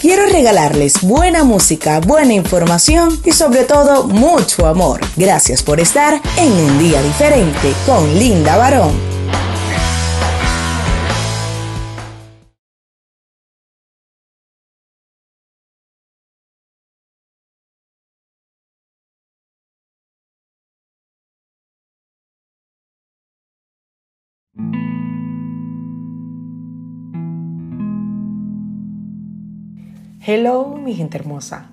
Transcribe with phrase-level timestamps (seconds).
[0.00, 5.00] quiero regalarles buena música, buena información y sobre todo mucho amor.
[5.16, 9.16] Gracias por estar en un día diferente con Linda Barón.
[30.28, 31.70] Hello, mi gente hermosa.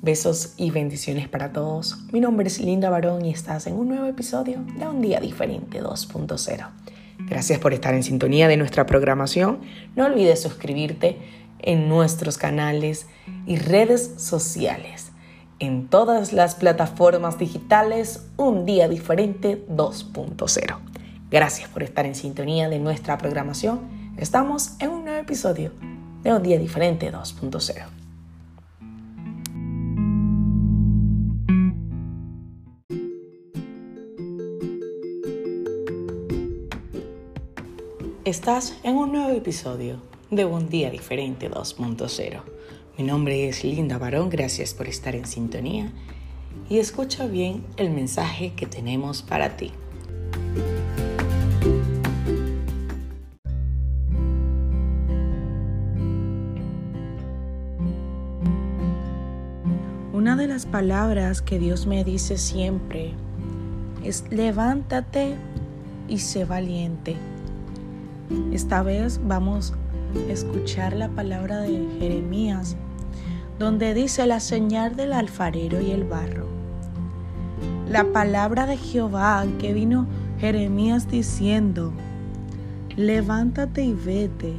[0.00, 1.98] Besos y bendiciones para todos.
[2.12, 5.82] Mi nombre es Linda Barón y estás en un nuevo episodio de Un Día Diferente
[5.82, 6.68] 2.0.
[7.28, 9.60] Gracias por estar en sintonía de nuestra programación.
[9.96, 11.18] No olvides suscribirte
[11.58, 13.06] en nuestros canales
[13.44, 15.12] y redes sociales.
[15.58, 20.78] En todas las plataformas digitales, Un Día Diferente 2.0.
[21.30, 23.80] Gracias por estar en sintonía de nuestra programación.
[24.16, 25.72] Estamos en un nuevo episodio
[26.22, 27.86] de un día diferente 2.0.
[38.24, 40.00] Estás en un nuevo episodio
[40.30, 42.42] de Un Día Diferente 2.0.
[42.96, 45.90] Mi nombre es Linda Barón, gracias por estar en sintonía
[46.68, 49.72] y escucha bien el mensaje que tenemos para ti.
[60.30, 63.14] Una de las palabras que Dios me dice siempre
[64.04, 65.34] es levántate
[66.06, 67.16] y sé valiente.
[68.52, 69.74] Esta vez vamos
[70.14, 72.76] a escuchar la palabra de Jeremías,
[73.58, 76.46] donde dice la señal del alfarero y el barro.
[77.88, 80.06] La palabra de Jehová que vino
[80.38, 81.92] Jeremías diciendo,
[82.94, 84.54] levántate y vete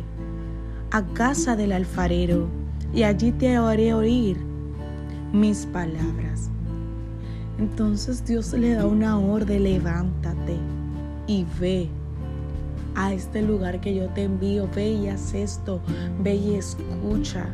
[0.91, 2.49] a casa del alfarero,
[2.93, 4.50] y allí te haré oír
[5.33, 6.49] mis palabras.
[7.59, 10.57] Entonces Dios le da una orden, levántate
[11.27, 11.89] y ve
[12.95, 15.81] a este lugar que yo te envío, ve y haz esto,
[16.21, 17.45] ve y escucha.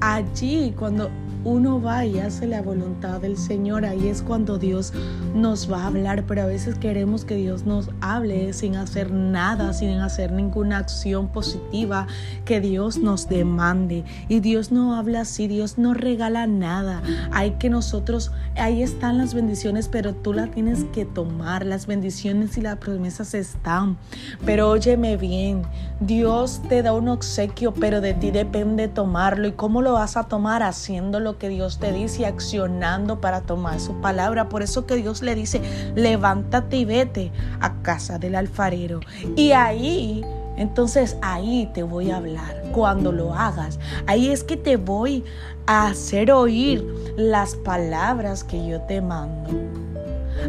[0.00, 1.10] Allí cuando
[1.44, 4.92] uno va y hace la voluntad del Señor, ahí es cuando Dios
[5.34, 9.72] nos va a hablar, pero a veces queremos que Dios nos hable sin hacer nada,
[9.72, 12.06] sin hacer ninguna acción positiva
[12.44, 14.04] que Dios nos demande.
[14.28, 17.02] Y Dios no habla así, Dios no regala nada.
[17.32, 21.66] Hay que nosotros, ahí están las bendiciones, pero tú las tienes que tomar.
[21.66, 23.96] Las bendiciones y las promesas están.
[24.44, 25.62] Pero óyeme bien,
[26.00, 29.46] Dios te da un obsequio, pero de ti depende tomarlo.
[29.46, 30.62] ¿Y cómo lo vas a tomar?
[30.62, 34.48] Haciéndolo que Dios te dice, accionando para tomar su palabra.
[34.48, 35.60] Por eso que Dios le dice,
[35.94, 39.00] levántate y vete a casa del alfarero.
[39.36, 40.24] Y ahí,
[40.56, 42.62] entonces ahí te voy a hablar.
[42.72, 45.24] Cuando lo hagas, ahí es que te voy
[45.66, 46.84] a hacer oír
[47.16, 49.50] las palabras que yo te mando.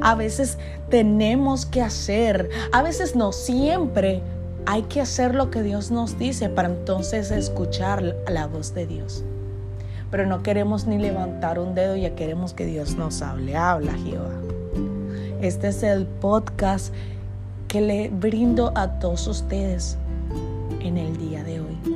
[0.01, 0.57] A veces
[0.89, 4.21] tenemos que hacer, a veces no siempre
[4.65, 9.23] hay que hacer lo que Dios nos dice para entonces escuchar la voz de Dios
[10.13, 13.57] pero no queremos ni levantar un dedo, ya queremos que Dios nos hable.
[13.57, 14.29] Habla Jehová.
[15.41, 16.93] Este es el podcast
[17.67, 19.97] que le brindo a todos ustedes
[20.81, 21.92] en el día de hoy.